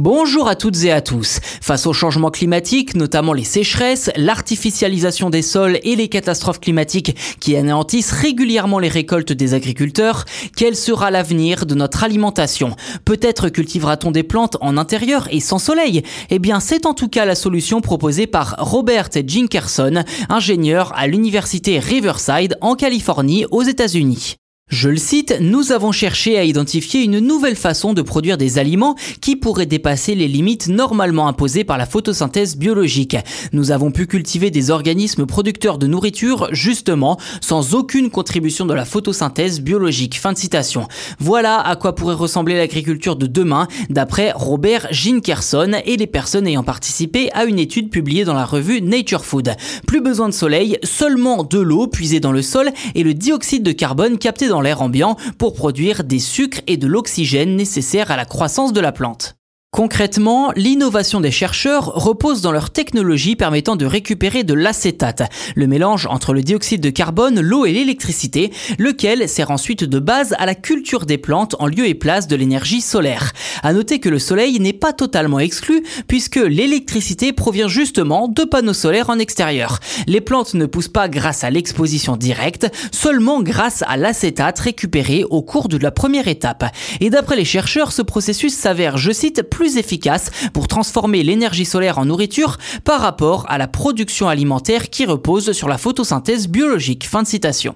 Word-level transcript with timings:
Bonjour 0.00 0.46
à 0.46 0.54
toutes 0.54 0.84
et 0.84 0.92
à 0.92 1.00
tous. 1.00 1.40
Face 1.60 1.84
au 1.84 1.92
changement 1.92 2.30
climatique, 2.30 2.94
notamment 2.94 3.32
les 3.32 3.42
sécheresses, 3.42 4.12
l'artificialisation 4.14 5.28
des 5.28 5.42
sols 5.42 5.80
et 5.82 5.96
les 5.96 6.06
catastrophes 6.06 6.60
climatiques 6.60 7.16
qui 7.40 7.56
anéantissent 7.56 8.12
régulièrement 8.12 8.78
les 8.78 8.86
récoltes 8.86 9.32
des 9.32 9.54
agriculteurs, 9.54 10.24
quel 10.56 10.76
sera 10.76 11.10
l'avenir 11.10 11.66
de 11.66 11.74
notre 11.74 12.04
alimentation? 12.04 12.76
Peut-être 13.04 13.48
cultivera-t-on 13.48 14.12
des 14.12 14.22
plantes 14.22 14.56
en 14.60 14.76
intérieur 14.76 15.26
et 15.32 15.40
sans 15.40 15.58
soleil? 15.58 16.04
Eh 16.30 16.38
bien, 16.38 16.60
c'est 16.60 16.86
en 16.86 16.94
tout 16.94 17.08
cas 17.08 17.24
la 17.24 17.34
solution 17.34 17.80
proposée 17.80 18.28
par 18.28 18.54
Robert 18.60 19.08
Jinkerson, 19.12 20.04
ingénieur 20.28 20.92
à 20.94 21.08
l'université 21.08 21.80
Riverside 21.80 22.56
en 22.60 22.76
Californie 22.76 23.46
aux 23.50 23.64
États-Unis. 23.64 24.36
Je 24.68 24.90
le 24.90 24.98
cite, 24.98 25.34
nous 25.40 25.72
avons 25.72 25.92
cherché 25.92 26.38
à 26.38 26.44
identifier 26.44 27.02
une 27.02 27.20
nouvelle 27.20 27.56
façon 27.56 27.94
de 27.94 28.02
produire 28.02 28.36
des 28.36 28.58
aliments 28.58 28.96
qui 29.22 29.34
pourraient 29.34 29.64
dépasser 29.64 30.14
les 30.14 30.28
limites 30.28 30.68
normalement 30.68 31.26
imposées 31.26 31.64
par 31.64 31.78
la 31.78 31.86
photosynthèse 31.86 32.58
biologique. 32.58 33.16
Nous 33.54 33.70
avons 33.70 33.90
pu 33.90 34.06
cultiver 34.06 34.50
des 34.50 34.70
organismes 34.70 35.24
producteurs 35.24 35.78
de 35.78 35.86
nourriture 35.86 36.48
justement 36.52 37.18
sans 37.40 37.74
aucune 37.74 38.10
contribution 38.10 38.66
de 38.66 38.74
la 38.74 38.84
photosynthèse 38.84 39.62
biologique. 39.62 40.18
Fin 40.18 40.34
de 40.34 40.38
citation. 40.38 40.86
Voilà 41.18 41.58
à 41.60 41.74
quoi 41.76 41.94
pourrait 41.94 42.14
ressembler 42.14 42.54
l'agriculture 42.54 43.16
de 43.16 43.26
demain 43.26 43.68
d'après 43.88 44.32
Robert 44.32 44.86
Ginkerson 44.90 45.80
et 45.86 45.96
les 45.96 46.06
personnes 46.06 46.46
ayant 46.46 46.62
participé 46.62 47.32
à 47.32 47.46
une 47.46 47.58
étude 47.58 47.88
publiée 47.88 48.26
dans 48.26 48.34
la 48.34 48.44
revue 48.44 48.82
Nature 48.82 49.24
Food. 49.24 49.50
Plus 49.86 50.02
besoin 50.02 50.28
de 50.28 50.34
soleil, 50.34 50.76
seulement 50.82 51.42
de 51.42 51.58
l'eau 51.58 51.86
puisée 51.86 52.20
dans 52.20 52.32
le 52.32 52.42
sol 52.42 52.70
et 52.94 53.02
le 53.02 53.14
dioxyde 53.14 53.62
de 53.62 53.72
carbone 53.72 54.18
capté 54.18 54.46
dans 54.46 54.57
l'air 54.60 54.82
ambiant 54.82 55.16
pour 55.38 55.54
produire 55.54 56.04
des 56.04 56.18
sucres 56.18 56.60
et 56.66 56.76
de 56.76 56.86
l'oxygène 56.86 57.56
nécessaires 57.56 58.10
à 58.10 58.16
la 58.16 58.24
croissance 58.24 58.72
de 58.72 58.80
la 58.80 58.92
plante. 58.92 59.37
Concrètement, 59.70 60.50
l'innovation 60.56 61.20
des 61.20 61.30
chercheurs 61.30 61.92
repose 61.94 62.40
dans 62.40 62.52
leur 62.52 62.70
technologie 62.70 63.36
permettant 63.36 63.76
de 63.76 63.84
récupérer 63.84 64.42
de 64.42 64.54
l'acétate, 64.54 65.30
le 65.56 65.66
mélange 65.66 66.06
entre 66.06 66.32
le 66.32 66.42
dioxyde 66.42 66.80
de 66.80 66.88
carbone, 66.88 67.38
l'eau 67.40 67.66
et 67.66 67.72
l'électricité, 67.72 68.50
lequel 68.78 69.28
sert 69.28 69.50
ensuite 69.50 69.84
de 69.84 69.98
base 69.98 70.34
à 70.38 70.46
la 70.46 70.54
culture 70.54 71.04
des 71.04 71.18
plantes 71.18 71.54
en 71.58 71.66
lieu 71.66 71.86
et 71.86 71.94
place 71.94 72.26
de 72.28 72.34
l'énergie 72.34 72.80
solaire. 72.80 73.34
À 73.62 73.74
noter 73.74 74.00
que 74.00 74.08
le 74.08 74.18
soleil 74.18 74.58
n'est 74.58 74.72
pas 74.72 74.94
totalement 74.94 75.38
exclu 75.38 75.82
puisque 76.08 76.36
l'électricité 76.36 77.34
provient 77.34 77.68
justement 77.68 78.26
de 78.26 78.44
panneaux 78.44 78.72
solaires 78.72 79.10
en 79.10 79.18
extérieur. 79.18 79.80
Les 80.06 80.22
plantes 80.22 80.54
ne 80.54 80.64
poussent 80.64 80.88
pas 80.88 81.10
grâce 81.10 81.44
à 81.44 81.50
l'exposition 81.50 82.16
directe, 82.16 82.68
seulement 82.90 83.42
grâce 83.42 83.84
à 83.86 83.98
l'acétate 83.98 84.58
récupéré 84.60 85.24
au 85.28 85.42
cours 85.42 85.68
de 85.68 85.76
la 85.76 85.90
première 85.90 86.26
étape. 86.26 86.64
Et 87.00 87.10
d'après 87.10 87.36
les 87.36 87.44
chercheurs, 87.44 87.92
ce 87.92 88.00
processus 88.02 88.54
s'avère, 88.54 88.96
je 88.96 89.12
cite, 89.12 89.42
plus 89.58 89.76
efficace 89.76 90.30
pour 90.52 90.68
transformer 90.68 91.24
l'énergie 91.24 91.64
solaire 91.64 91.98
en 91.98 92.04
nourriture 92.04 92.58
par 92.84 93.00
rapport 93.00 93.44
à 93.48 93.58
la 93.58 93.66
production 93.66 94.28
alimentaire 94.28 94.88
qui 94.88 95.04
repose 95.04 95.50
sur 95.50 95.66
la 95.66 95.78
photosynthèse 95.78 96.46
biologique. 96.46 97.04
Fin 97.08 97.24
de 97.24 97.26
citation. 97.26 97.74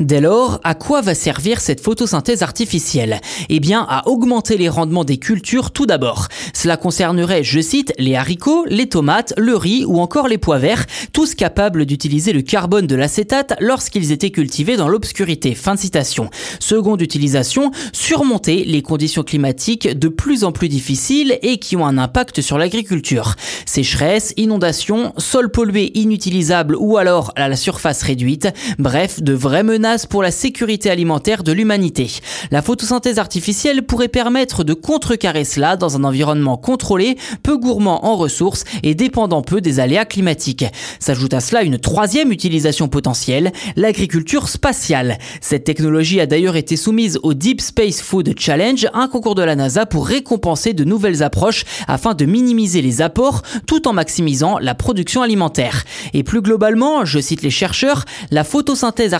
Dès 0.00 0.22
lors, 0.22 0.58
à 0.64 0.74
quoi 0.74 1.02
va 1.02 1.14
servir 1.14 1.60
cette 1.60 1.82
photosynthèse 1.82 2.42
artificielle? 2.42 3.20
Eh 3.50 3.60
bien, 3.60 3.84
à 3.90 4.08
augmenter 4.08 4.56
les 4.56 4.70
rendements 4.70 5.04
des 5.04 5.18
cultures 5.18 5.70
tout 5.70 5.84
d'abord. 5.84 6.28
Cela 6.54 6.78
concernerait, 6.78 7.44
je 7.44 7.60
cite, 7.60 7.92
les 7.98 8.16
haricots, 8.16 8.64
les 8.68 8.88
tomates, 8.88 9.34
le 9.36 9.54
riz 9.54 9.84
ou 9.84 10.00
encore 10.00 10.28
les 10.28 10.38
pois 10.38 10.56
verts, 10.56 10.86
tous 11.12 11.34
capables 11.34 11.84
d'utiliser 11.84 12.32
le 12.32 12.40
carbone 12.40 12.86
de 12.86 12.96
l'acétate 12.96 13.52
lorsqu'ils 13.60 14.12
étaient 14.12 14.30
cultivés 14.30 14.78
dans 14.78 14.88
l'obscurité. 14.88 15.54
Fin 15.54 15.74
de 15.74 15.80
citation. 15.80 16.30
Seconde 16.58 17.02
utilisation, 17.02 17.70
surmonter 17.92 18.64
les 18.64 18.80
conditions 18.80 19.24
climatiques 19.24 19.98
de 19.98 20.08
plus 20.08 20.42
en 20.42 20.52
plus 20.52 20.70
difficiles 20.70 21.38
et 21.42 21.58
qui 21.58 21.76
ont 21.76 21.86
un 21.86 21.98
impact 21.98 22.40
sur 22.40 22.56
l'agriculture. 22.56 23.34
Sécheresse, 23.66 24.32
inondations, 24.38 25.12
sols 25.18 25.50
pollués 25.50 25.92
inutilisables 25.98 26.76
ou 26.76 26.96
alors 26.96 27.30
à 27.36 27.50
la 27.50 27.56
surface 27.56 28.02
réduite, 28.02 28.48
bref, 28.78 29.22
de 29.22 29.34
vraies 29.34 29.62
menaces 29.62 29.81
pour 30.08 30.22
la 30.22 30.30
sécurité 30.30 30.90
alimentaire 30.90 31.42
de 31.42 31.50
l'humanité. 31.50 32.08
La 32.52 32.62
photosynthèse 32.62 33.18
artificielle 33.18 33.82
pourrait 33.82 34.06
permettre 34.06 34.62
de 34.62 34.74
contrecarrer 34.74 35.44
cela 35.44 35.76
dans 35.76 35.96
un 35.96 36.04
environnement 36.04 36.56
contrôlé, 36.56 37.16
peu 37.42 37.56
gourmand 37.56 38.04
en 38.06 38.16
ressources 38.16 38.62
et 38.84 38.94
dépendant 38.94 39.42
peu 39.42 39.60
des 39.60 39.80
aléas 39.80 40.04
climatiques. 40.04 40.64
S'ajoute 41.00 41.34
à 41.34 41.40
cela 41.40 41.64
une 41.64 41.78
troisième 41.78 42.30
utilisation 42.30 42.86
potentielle, 42.86 43.50
l'agriculture 43.74 44.48
spatiale. 44.48 45.18
Cette 45.40 45.64
technologie 45.64 46.20
a 46.20 46.26
d'ailleurs 46.26 46.56
été 46.56 46.76
soumise 46.76 47.18
au 47.24 47.34
Deep 47.34 47.60
Space 47.60 48.00
Food 48.00 48.34
Challenge, 48.38 48.86
un 48.94 49.08
concours 49.08 49.34
de 49.34 49.42
la 49.42 49.56
NASA 49.56 49.84
pour 49.84 50.06
récompenser 50.06 50.74
de 50.74 50.84
nouvelles 50.84 51.24
approches 51.24 51.64
afin 51.88 52.14
de 52.14 52.24
minimiser 52.24 52.82
les 52.82 53.02
apports 53.02 53.42
tout 53.66 53.88
en 53.88 53.92
maximisant 53.92 54.58
la 54.60 54.76
production 54.76 55.22
alimentaire. 55.22 55.82
Et 56.14 56.22
plus 56.22 56.40
globalement, 56.40 57.04
je 57.04 57.18
cite 57.18 57.42
les 57.42 57.50
chercheurs, 57.50 58.04
la 58.30 58.44
photosynthèse 58.44 59.12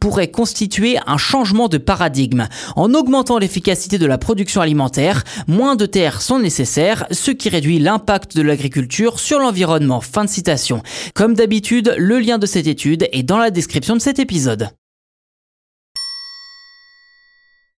pourrait 0.00 0.30
constituer 0.30 0.98
un 1.06 1.16
changement 1.16 1.68
de 1.68 1.78
paradigme. 1.78 2.48
En 2.76 2.94
augmentant 2.94 3.38
l'efficacité 3.38 3.98
de 3.98 4.06
la 4.06 4.18
production 4.18 4.60
alimentaire, 4.60 5.24
moins 5.46 5.76
de 5.76 5.86
terres 5.86 6.22
sont 6.22 6.38
nécessaires, 6.38 7.06
ce 7.10 7.30
qui 7.30 7.48
réduit 7.48 7.78
l'impact 7.78 8.36
de 8.36 8.42
l'agriculture 8.42 9.18
sur 9.18 9.38
l'environnement. 9.38 10.00
Fin 10.00 10.24
de 10.24 10.30
citation. 10.30 10.82
Comme 11.14 11.34
d'habitude, 11.34 11.94
le 11.98 12.18
lien 12.18 12.38
de 12.38 12.46
cette 12.46 12.66
étude 12.66 13.08
est 13.12 13.22
dans 13.22 13.38
la 13.38 13.50
description 13.50 13.96
de 13.96 14.00
cet 14.00 14.18
épisode. 14.18 14.70